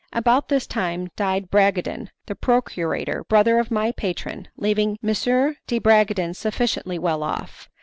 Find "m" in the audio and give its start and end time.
5.03-5.15